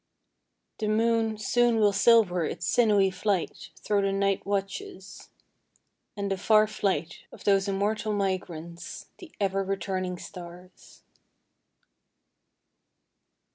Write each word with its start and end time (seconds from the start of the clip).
The 0.79 0.87
moon 0.87 1.37
soon 1.37 1.77
will 1.77 1.93
silver 1.93 2.43
its 2.43 2.65
sinewy 2.65 3.11
flight 3.11 3.69
Thro 3.77 4.01
the 4.01 4.11
night 4.11 4.43
watches, 4.47 5.29
And 6.17 6.31
the 6.31 6.37
far 6.39 6.65
flight 6.65 7.19
Of 7.31 7.43
those 7.43 7.67
immortal 7.67 8.11
migrants, 8.11 9.09
The 9.19 9.31
ever 9.39 9.63
returning 9.63 10.17
stars. 10.17 11.03